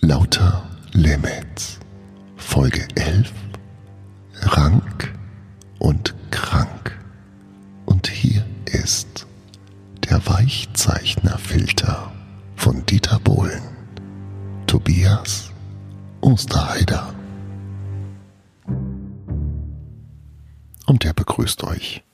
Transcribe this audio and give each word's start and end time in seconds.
Lauter 0.00 0.62
Limits. 0.92 1.80
Folge 2.36 2.86
11. 2.94 3.32
Rank 4.42 5.12
und 5.80 6.14
krank. 6.30 6.96
Und 7.84 8.06
hier 8.06 8.46
ist 8.66 9.26
der 10.08 10.24
Weichzeichnerfilter 10.24 12.12
von 12.54 12.86
Dieter 12.86 13.18
Bohlen. 13.18 13.62
Tobias 14.68 15.50
Osterheider. 16.20 17.12
Und 20.86 21.02
der 21.02 21.12
begrüßt 21.12 21.64
euch 21.64 22.04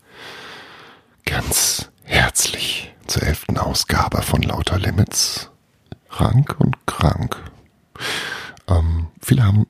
ganz 1.27 1.91
herzlich 2.03 2.95
zur 3.07 3.25
elften 3.25 3.59
Ausgabe 3.59 4.23
von 4.23 4.41
Lauter 4.41 4.79
Limits. 4.79 5.51
Rank 6.11 6.57
und 6.59 6.87
krank. 6.87 7.37
Viele 9.25 9.43
haben 9.43 9.67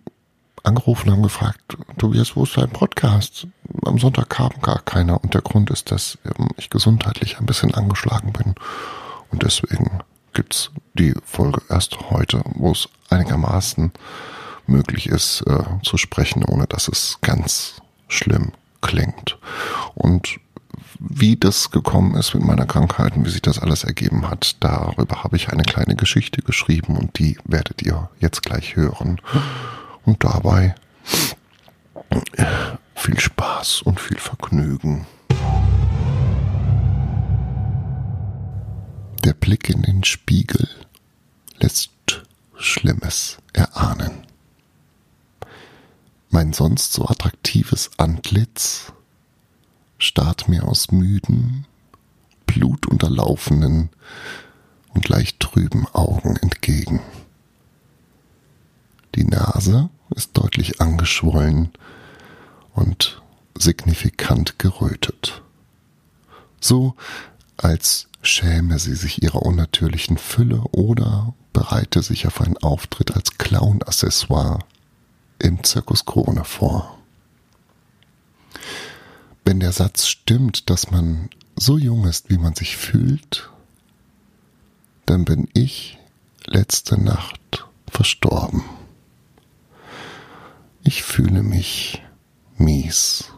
angerufen, 0.65 1.13
haben 1.13 1.23
gefragt, 1.23 1.79
Tobias, 1.97 2.35
wo 2.35 2.43
ist 2.43 2.57
dein 2.57 2.71
Podcast? 2.71 3.47
Am 3.85 3.99
Sonntag 3.99 4.31
kam 4.31 4.51
gar 4.61 4.81
keiner 4.83 5.23
und 5.23 5.33
der 5.33 5.43
Grund 5.43 5.71
ist, 5.71 5.93
dass 5.93 6.19
ähm, 6.25 6.49
ich 6.57 6.71
gesundheitlich 6.71 7.39
ein 7.39 7.47
bisschen 7.47 7.73
angeschlagen 7.73 8.33
bin 8.33 8.57
und 9.31 9.45
deswegen 9.45 10.01
gibt's 10.33 10.73
die 10.95 11.15
Folge 11.25 11.63
erst 11.69 12.11
heute, 12.11 12.43
wo 12.55 12.73
es 12.73 12.89
einigermaßen 13.11 13.93
möglich 14.67 15.07
ist 15.07 15.43
äh, 15.43 15.63
zu 15.85 15.99
sprechen, 15.99 16.45
ohne 16.45 16.67
dass 16.67 16.89
es 16.89 17.19
ganz 17.21 17.81
schlimm 18.09 18.51
klingt. 18.81 19.39
Und 19.95 20.41
wie 21.09 21.37
das 21.37 21.71
gekommen 21.71 22.15
ist 22.15 22.35
mit 22.35 22.45
meiner 22.45 22.67
Krankheit 22.67 23.17
und 23.17 23.27
wie 23.27 23.31
sich 23.31 23.43
das 23.43 23.59
alles 23.59 23.85
ergeben 23.85 24.29
hat, 24.31 24.57
darüber 24.61 25.23
habe 25.23 25.37
ich 25.37 25.51
eine 25.51 25.63
kleine 25.63 25.97
Geschichte 25.97 26.43
geschrieben 26.43 26.97
und 26.97 27.19
die 27.19 27.37
werdet 27.45 27.83
ihr 27.83 28.09
jetzt 28.21 28.43
gleich 28.43 28.77
hören. 28.77 29.21
Und 30.05 30.25
dabei 30.25 30.75
viel 32.95 33.19
Spaß 33.19 33.83
und 33.83 34.01
viel 34.01 34.19
Vergnügen. 34.19 35.07
Der 39.25 39.35
Blick 39.35 39.71
in 39.71 39.83
den 39.83 40.05
Spiegel 40.05 40.69
lässt 41.59 41.91
Schlimmes 42.57 43.39
erahnen. 43.53 44.27
Mein 46.31 46.53
sonst 46.53 46.93
so 46.93 47.07
attraktives 47.07 47.91
Antlitz 47.97 48.93
starrt 50.05 50.49
mir 50.49 50.65
aus 50.69 50.91
müden, 50.91 51.67
blutunterlaufenen 52.47 53.91
und 54.95 55.09
leicht 55.09 55.41
trüben 55.41 55.87
Augen 55.93 56.37
entgegen. 56.37 57.01
Die 59.15 59.25
Nase 59.25 59.91
ist 60.11 60.37
deutlich 60.37 60.81
angeschwollen 60.81 61.71
und 62.75 63.23
signifikant 63.57 64.59
gerötet. 64.59 65.43
So 66.61 66.95
als 67.57 68.09
schäme 68.23 68.79
sie 68.79 68.95
sich 68.95 69.23
ihrer 69.23 69.43
unnatürlichen 69.43 70.19
Fülle 70.19 70.63
oder 70.73 71.35
bereite 71.53 72.03
sich 72.03 72.27
auf 72.27 72.41
einen 72.41 72.57
Auftritt 72.59 73.15
als 73.15 73.39
Clown-Accessoire 73.39 74.59
im 75.39 75.63
Zirkus 75.63 76.05
Krone 76.05 76.45
vor. 76.45 76.94
Wenn 79.45 79.61
der 79.61 79.73
Satz 79.73 80.07
stimmt, 80.07 80.71
dass 80.71 80.91
man 80.91 81.29
so 81.55 81.77
jung 81.77 82.07
ist, 82.07 82.31
wie 82.31 82.39
man 82.39 82.55
sich 82.55 82.77
fühlt, 82.77 83.51
dann 85.05 85.25
bin 85.27 85.49
ich 85.53 85.99
letzte 86.47 87.01
Nacht 87.01 87.67
verstorben. 87.87 88.65
Ich 90.83 91.03
fühle 91.03 91.43
mich 91.43 92.03
mies, 92.57 93.33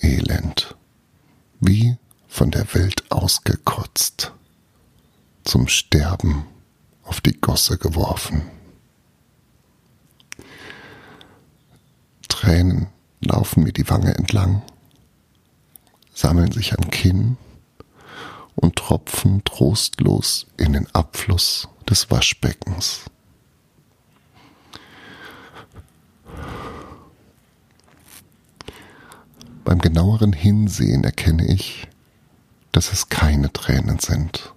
elend, 0.00 0.76
wie 1.60 1.96
von 2.26 2.50
der 2.50 2.72
Welt 2.74 3.10
ausgekotzt, 3.10 4.32
zum 5.44 5.66
Sterben 5.66 6.46
auf 7.02 7.22
die 7.22 7.40
Gosse 7.40 7.78
geworfen. 7.78 8.42
Tränen 12.28 12.88
laufen 13.20 13.64
mir 13.64 13.72
die 13.72 13.88
Wange 13.88 14.14
entlang, 14.14 14.62
sammeln 16.14 16.52
sich 16.52 16.76
am 16.76 16.90
Kinn 16.90 17.36
und 18.54 18.76
tropfen 18.76 19.44
trostlos 19.44 20.46
in 20.56 20.72
den 20.72 20.86
Abfluss 20.94 21.68
des 21.88 22.10
Waschbeckens. 22.10 23.02
Beim 29.64 29.80
genaueren 29.80 30.32
Hinsehen 30.32 31.04
erkenne 31.04 31.46
ich, 31.46 31.88
dass 32.72 32.92
es 32.92 33.10
keine 33.10 33.52
Tränen 33.52 33.98
sind. 33.98 34.54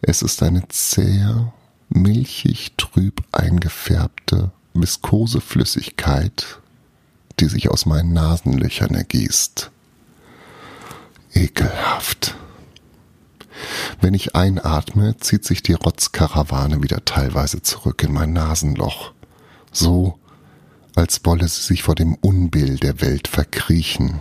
Es 0.00 0.22
ist 0.22 0.42
eine 0.42 0.68
zähe, 0.68 1.52
milchig 1.88 2.74
trüb 2.76 3.24
eingefärbte, 3.32 4.52
viskose 4.74 5.40
Flüssigkeit, 5.40 6.59
die 7.40 7.48
sich 7.48 7.70
aus 7.70 7.86
meinen 7.86 8.12
Nasenlöchern 8.12 8.94
ergießt. 8.94 9.70
Ekelhaft. 11.32 12.36
Wenn 14.00 14.14
ich 14.14 14.34
einatme, 14.34 15.16
zieht 15.18 15.44
sich 15.44 15.62
die 15.62 15.74
Rotzkarawane 15.74 16.82
wieder 16.82 17.04
teilweise 17.04 17.62
zurück 17.62 18.02
in 18.02 18.12
mein 18.12 18.32
Nasenloch, 18.32 19.12
so 19.72 20.18
als 20.96 21.24
wolle 21.24 21.46
sie 21.48 21.62
sich 21.62 21.82
vor 21.82 21.94
dem 21.94 22.14
Unbill 22.14 22.76
der 22.76 23.00
Welt 23.00 23.28
verkriechen. 23.28 24.20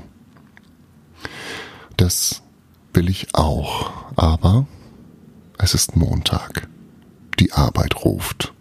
Das 1.98 2.42
will 2.94 3.10
ich 3.10 3.36
auch, 3.36 3.92
aber 4.16 4.68
es 5.58 5.74
ist 5.74 5.96
Montag. 5.96 6.68
Die 7.40 7.54
Arbeit 7.54 8.04
ruft. 8.06 8.54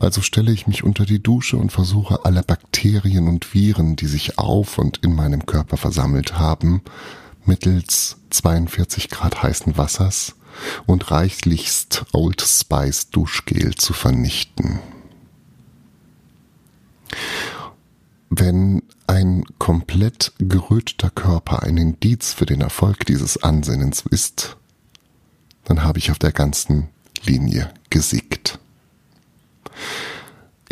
Also 0.00 0.20
stelle 0.20 0.52
ich 0.52 0.66
mich 0.66 0.84
unter 0.84 1.04
die 1.06 1.22
Dusche 1.22 1.56
und 1.56 1.70
versuche 1.70 2.24
alle 2.24 2.42
Bakterien 2.42 3.28
und 3.28 3.54
Viren, 3.54 3.96
die 3.96 4.06
sich 4.06 4.38
auf 4.38 4.78
und 4.78 4.98
in 4.98 5.14
meinem 5.14 5.46
Körper 5.46 5.76
versammelt 5.76 6.38
haben, 6.38 6.82
mittels 7.44 8.16
42 8.30 9.08
Grad 9.08 9.42
heißen 9.42 9.76
Wassers 9.78 10.34
und 10.86 11.10
reichlichst 11.10 12.06
Old 12.12 12.42
Spice 12.42 13.10
Duschgel 13.10 13.74
zu 13.74 13.92
vernichten. 13.92 14.80
Wenn 18.28 18.82
ein 19.06 19.44
komplett 19.58 20.32
geröteter 20.38 21.10
Körper 21.10 21.62
ein 21.62 21.76
Indiz 21.76 22.32
für 22.32 22.46
den 22.46 22.60
Erfolg 22.60 23.06
dieses 23.06 23.42
Ansinnens 23.42 24.02
ist, 24.10 24.56
dann 25.64 25.84
habe 25.84 25.98
ich 25.98 26.10
auf 26.10 26.18
der 26.18 26.32
ganzen 26.32 26.88
Linie 27.24 27.72
gesiegt. 27.90 28.35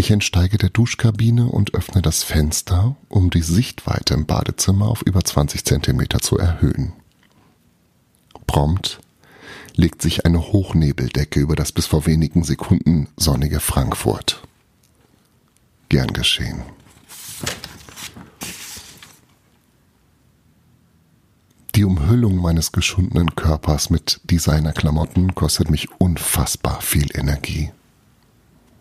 Ich 0.04 0.10
entsteige 0.10 0.58
der 0.58 0.68
Duschkabine 0.68 1.46
und 1.46 1.72
öffne 1.72 2.02
das 2.02 2.22
Fenster, 2.22 2.94
um 3.08 3.30
die 3.30 3.40
Sichtweite 3.40 4.12
im 4.12 4.26
Badezimmer 4.26 4.86
auf 4.86 5.00
über 5.00 5.24
20 5.24 5.64
Zentimeter 5.64 6.18
zu 6.18 6.36
erhöhen. 6.36 6.92
Prompt 8.46 9.00
legt 9.74 10.02
sich 10.02 10.26
eine 10.26 10.52
Hochnebeldecke 10.52 11.40
über 11.40 11.56
das 11.56 11.72
bis 11.72 11.86
vor 11.86 12.04
wenigen 12.04 12.44
Sekunden 12.44 13.08
sonnige 13.16 13.60
Frankfurt. 13.60 14.42
Gern 15.88 16.08
geschehen. 16.08 16.60
Die 21.76 21.84
Umhüllung 21.84 22.36
meines 22.36 22.72
geschundenen 22.72 23.34
Körpers 23.36 23.88
mit 23.88 24.20
Designerklamotten 24.24 25.34
kostet 25.34 25.70
mich 25.70 25.90
unfassbar 25.98 26.82
viel 26.82 27.08
Energie. 27.16 27.72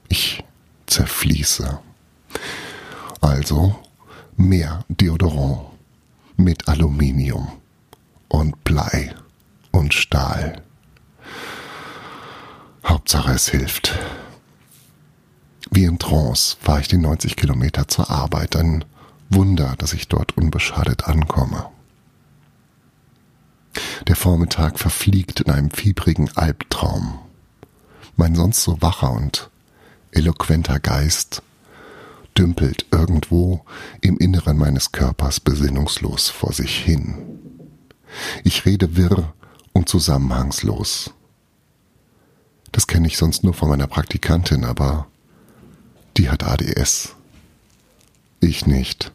Ich 0.10 0.44
zerfließe. 0.94 1.80
Also 3.20 3.76
mehr 4.36 4.86
Deodorant 4.90 5.62
mit 6.38 6.68
Aluminium 6.68 7.48
und 8.28 8.64
Blei 8.64 9.16
und 9.72 9.94
Stahl. 9.96 10.62
Hauptsache 12.86 13.32
es 13.32 13.50
hilft. 13.50 13.98
Wie 15.72 15.86
in 15.86 15.98
Trance 15.98 16.58
fahre 16.62 16.82
ich 16.82 16.90
die 16.90 16.98
90 16.98 17.38
Kilometer 17.38 17.88
zur 17.88 18.12
Arbeit. 18.12 18.56
Ein 18.56 18.86
Wunder, 19.30 19.74
dass 19.80 19.94
ich 19.94 20.08
dort 20.10 20.38
unbeschadet 20.38 21.06
ankomme. 21.06 21.70
Der 24.08 24.16
Vormittag 24.16 24.78
verfliegt 24.78 25.40
in 25.40 25.52
einem 25.52 25.72
fiebrigen 25.72 26.30
Albtraum. 26.36 27.18
Mein 28.16 28.36
sonst 28.36 28.62
so 28.62 28.80
wacher 28.84 29.12
und 29.12 29.50
eloquenter 30.14 30.80
Geist 30.80 31.42
dümpelt 32.38 32.86
irgendwo 32.92 33.64
im 34.02 34.18
Inneren 34.18 34.58
meines 34.58 34.92
Körpers 34.92 35.40
besinnungslos 35.40 36.30
vor 36.30 36.54
sich 36.54 36.78
hin. 36.78 37.40
Ich 38.44 38.66
rede 38.66 38.96
wirr 38.96 39.34
und 39.72 39.90
zusammenhangslos. 39.90 41.12
Das 42.72 42.88
kenne 42.88 43.08
ich 43.08 43.18
sonst 43.18 43.44
nur 43.44 43.54
von 43.54 43.70
meiner 43.70 43.88
Praktikantin, 43.88 44.66
aber 44.66 45.08
die 46.18 46.30
hat 46.30 46.44
ADS. 46.44 47.16
Ich 48.40 48.66
nicht. 48.66 49.12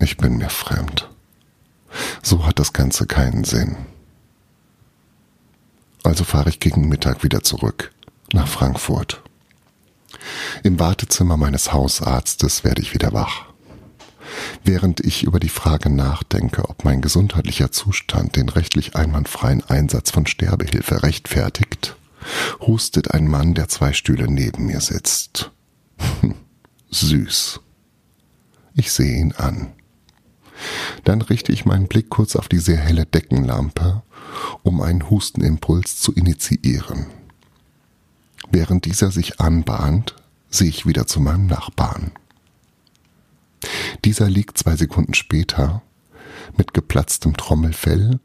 Ich 0.00 0.16
bin 0.16 0.38
mir 0.38 0.50
fremd. 0.50 1.10
So 2.22 2.46
hat 2.46 2.58
das 2.58 2.72
Ganze 2.72 3.06
keinen 3.06 3.44
Sinn. 3.44 3.76
Also 6.02 6.24
fahre 6.24 6.48
ich 6.48 6.58
gegen 6.58 6.88
Mittag 6.88 7.22
wieder 7.22 7.42
zurück 7.42 7.92
nach 8.32 8.48
Frankfurt. 8.48 9.22
Im 10.62 10.78
Wartezimmer 10.78 11.36
meines 11.36 11.72
Hausarztes 11.72 12.64
werde 12.64 12.82
ich 12.82 12.94
wieder 12.94 13.12
wach. 13.12 13.46
Während 14.64 15.00
ich 15.00 15.24
über 15.24 15.40
die 15.40 15.48
Frage 15.48 15.90
nachdenke, 15.90 16.68
ob 16.68 16.84
mein 16.84 17.02
gesundheitlicher 17.02 17.72
Zustand 17.72 18.36
den 18.36 18.48
rechtlich 18.48 18.96
einwandfreien 18.96 19.62
Einsatz 19.64 20.10
von 20.10 20.26
Sterbehilfe 20.26 21.02
rechtfertigt, 21.02 21.96
hustet 22.60 23.12
ein 23.12 23.26
Mann, 23.26 23.54
der 23.54 23.68
zwei 23.68 23.92
Stühle 23.92 24.30
neben 24.30 24.66
mir 24.66 24.80
sitzt. 24.80 25.50
Süß. 26.90 27.60
Ich 28.74 28.92
sehe 28.92 29.18
ihn 29.18 29.32
an. 29.32 29.72
Dann 31.04 31.22
richte 31.22 31.52
ich 31.52 31.64
meinen 31.64 31.88
Blick 31.88 32.08
kurz 32.10 32.36
auf 32.36 32.48
die 32.48 32.58
sehr 32.58 32.78
helle 32.78 33.04
Deckenlampe, 33.04 34.02
um 34.62 34.80
einen 34.80 35.10
Hustenimpuls 35.10 36.00
zu 36.00 36.12
initiieren. 36.12 37.06
Während 38.50 38.84
dieser 38.84 39.10
sich 39.10 39.40
anbahnt, 39.40 40.14
sehe 40.54 40.68
ich 40.68 40.86
wieder 40.86 41.06
zu 41.06 41.20
meinem 41.20 41.46
Nachbarn. 41.46 42.12
Dieser 44.04 44.28
liegt 44.28 44.58
zwei 44.58 44.76
Sekunden 44.76 45.14
später 45.14 45.82
mit 46.56 46.74
geplatztem 46.74 47.36
Trommelfell 47.36 48.20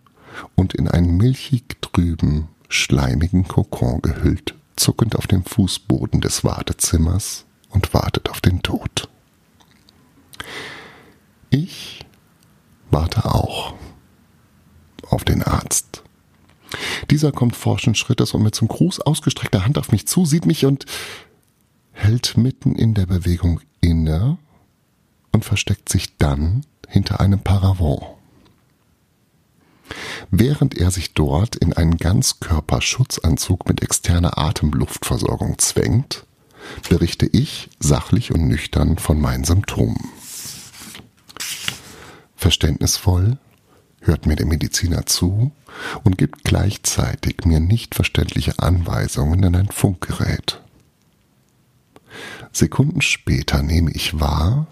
und 0.56 0.74
in 0.74 0.88
einen 0.88 1.18
milchig 1.18 1.82
trüben, 1.82 2.50
schleimigen 2.70 3.48
Kokon 3.48 4.02
gehüllt, 4.02 4.56
zuckend 4.76 5.16
auf 5.16 5.28
dem 5.28 5.44
Fußboden 5.44 6.22
des 6.22 6.44
Wartezimmers 6.44 7.46
und 7.70 7.94
wartet 7.94 8.30
auf 8.30 8.42
den 8.42 8.62
Tod. 8.62 9.10
Ich 11.50 12.06
warte 12.92 13.26
auch 13.26 13.74
auf 15.10 15.24
den 15.24 15.44
Arzt. 15.44 16.04
Dieser 17.10 17.32
kommt 17.32 17.56
forschen 17.56 17.96
Schrittes 17.96 18.34
und 18.34 18.44
mit 18.44 18.56
zum 18.56 18.68
Gruß 18.68 19.00
ausgestreckter 19.00 19.64
Hand 19.64 19.78
auf 19.78 19.92
mich 19.92 20.08
zu, 20.08 20.26
sieht 20.26 20.46
mich 20.46 20.66
und 20.66 20.86
hält 21.98 22.38
mitten 22.38 22.76
in 22.76 22.94
der 22.94 23.06
Bewegung 23.06 23.60
inne 23.82 24.38
und 25.32 25.44
versteckt 25.44 25.90
sich 25.90 26.18
dann 26.18 26.66
hinter 26.88 27.20
einem 27.20 27.40
Paravent. 27.40 28.02
Während 30.32 30.78
er 30.78 30.92
sich 30.92 31.14
dort 31.14 31.56
in 31.56 31.74
einen 31.74 31.98
Ganzkörperschutzanzug 31.98 33.68
mit 33.68 33.82
externer 33.82 34.38
Atemluftversorgung 34.38 35.58
zwängt, 35.58 36.26
berichte 36.90 37.26
ich 37.26 37.70
sachlich 37.80 38.34
und 38.34 38.48
nüchtern 38.48 38.98
von 38.98 39.20
meinen 39.20 39.46
Symptomen. 39.46 40.10
Verständnisvoll 42.36 43.38
hört 44.02 44.26
mir 44.26 44.36
der 44.36 44.46
Mediziner 44.46 45.06
zu 45.06 45.52
und 46.04 46.18
gibt 46.18 46.44
gleichzeitig 46.44 47.46
mir 47.46 47.60
nicht 47.60 47.96
verständliche 47.96 48.60
Anweisungen 48.60 49.44
in 49.44 49.56
ein 49.56 49.70
Funkgerät. 49.70 50.62
Sekunden 52.52 53.02
später 53.02 53.62
nehme 53.64 53.92
ich 53.92 54.20
wahr, 54.20 54.68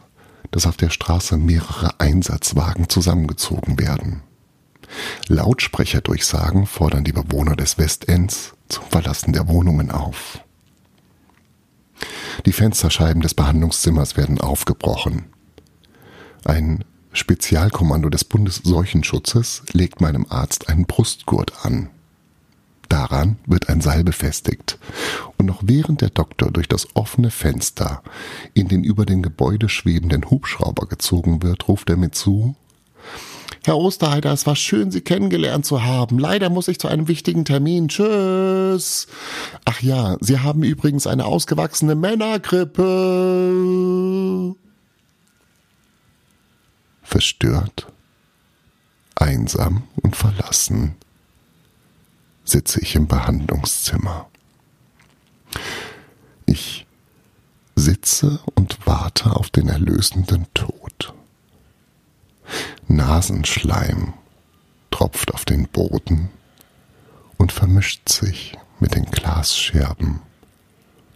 dass 0.52 0.66
auf 0.66 0.78
der 0.78 0.90
Straße 0.90 1.38
mehrere 1.38 2.00
Einsatzwagen 2.00 2.90
zusammengezogen 2.90 3.80
werden. 3.80 4.22
Lautsprecherdurchsagen 5.28 6.66
fordern 6.66 7.04
die 7.04 7.12
Bewohner 7.12 7.56
des 7.56 7.78
Westends 7.78 8.54
zum 8.70 8.84
Verlassen 8.86 9.34
der 9.34 9.48
Wohnungen 9.48 9.92
auf. 9.92 10.40
Die 12.46 12.54
Fensterscheiben 12.54 13.22
des 13.22 13.34
Behandlungszimmers 13.34 14.18
werden 14.18 14.40
aufgebrochen. 14.40 15.26
Ein 16.44 16.84
Spezialkommando 17.14 18.10
des 18.10 18.26
Bundesseuchenschutzes 18.26 19.64
legt 19.72 20.02
meinem 20.02 20.26
Arzt 20.30 20.70
einen 20.70 20.86
Brustgurt 20.86 21.66
an. 21.66 21.90
Daran 22.96 23.36
wird 23.46 23.68
ein 23.68 23.82
Seil 23.82 24.06
befestigt. 24.06 24.80
Und 25.36 25.48
noch 25.48 25.60
während 25.66 26.00
der 26.00 26.12
Doktor 26.12 26.50
durch 26.50 26.70
das 26.70 26.88
offene 26.96 27.30
Fenster 27.30 28.02
in 28.54 28.70
den 28.70 28.86
über 28.86 29.06
dem 29.06 29.22
Gebäude 29.22 29.68
schwebenden 29.68 30.30
Hubschrauber 30.30 30.88
gezogen 30.88 31.44
wird, 31.44 31.68
ruft 31.68 31.90
er 31.90 31.98
mir 31.98 32.12
zu, 32.12 32.56
Herr 33.66 33.78
Osterheider, 33.78 34.32
es 34.32 34.48
war 34.48 34.56
schön, 34.56 34.92
Sie 34.92 35.02
kennengelernt 35.02 35.66
zu 35.66 35.84
haben. 35.84 36.20
Leider 36.20 36.50
muss 36.50 36.70
ich 36.70 36.80
zu 36.80 36.88
einem 36.88 37.10
wichtigen 37.10 37.44
Termin. 37.44 37.90
Tschüss. 37.90 39.08
Ach 39.66 39.82
ja, 39.82 40.16
Sie 40.22 40.40
haben 40.40 40.64
übrigens 40.64 41.06
eine 41.06 41.26
ausgewachsene 41.26 41.96
Männergrippe. 41.96 42.86
Verstört, 47.04 47.88
einsam 49.16 49.84
und 50.02 50.16
verlassen 50.16 50.96
sitze 52.46 52.80
ich 52.80 52.96
im 52.96 53.08
Behandlungszimmer. 53.08 54.30
Ich 56.46 56.86
sitze 57.76 58.40
und 58.54 58.78
warte 58.86 59.36
auf 59.36 59.50
den 59.50 59.68
erlösenden 59.68 60.46
Tod. 60.54 61.14
Nasenschleim 62.88 64.14
tropft 64.92 65.34
auf 65.34 65.44
den 65.44 65.68
Boden 65.68 66.30
und 67.38 67.52
vermischt 67.52 68.08
sich 68.08 68.58
mit 68.80 68.96
den 68.96 69.06
Glasscherben 69.06 70.22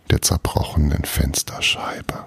der 0.09 0.21
zerbrochenen 0.21 1.05
Fensterscheibe. 1.05 2.25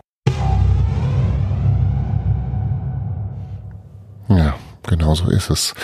Ja, 4.28 4.54
genau 4.92 5.14
so 5.14 5.30
ist 5.30 5.48
es 5.48 5.74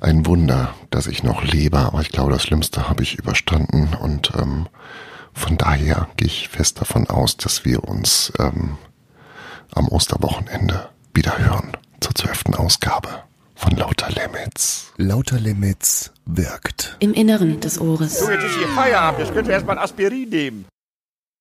ein 0.00 0.24
Wunder, 0.24 0.74
dass 0.90 1.08
ich 1.08 1.24
noch 1.24 1.42
lebe, 1.42 1.78
aber 1.78 2.00
ich 2.00 2.10
glaube, 2.10 2.32
das 2.32 2.44
Schlimmste 2.44 2.88
habe 2.88 3.02
ich 3.02 3.18
überstanden 3.18 3.90
und 4.00 4.32
ähm, 4.38 4.68
von 5.32 5.58
daher 5.58 6.08
gehe 6.16 6.28
ich 6.28 6.48
fest 6.48 6.80
davon 6.80 7.08
aus, 7.08 7.36
dass 7.36 7.64
wir 7.64 7.84
uns 7.84 8.32
ähm, 8.38 8.76
am 9.74 9.88
Osterwochenende 9.88 10.88
wieder 11.12 11.38
hören 11.38 11.72
zur 12.00 12.14
zwölften 12.14 12.54
Ausgabe 12.54 13.08
von 13.56 13.76
Lauter 13.76 14.10
Limits. 14.10 14.92
Lauter 14.96 15.40
Limits 15.40 16.12
wirkt. 16.24 16.96
Im 17.00 17.14
Inneren 17.14 17.58
des 17.60 17.80
Ohres. 17.80 18.20
So, 18.20 18.30
jetzt 18.30 18.44
ist 18.44 18.58
hier 18.58 18.68
Feierabend. 18.68 19.20
Jetzt 19.20 19.34
könnt 19.34 19.48
ihr 19.48 19.54
erstmal 19.54 19.78
Aspirin 19.78 20.28
nehmen. 20.28 20.66